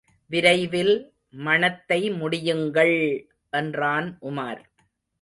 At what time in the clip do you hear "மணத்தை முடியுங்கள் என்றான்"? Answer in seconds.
1.39-4.09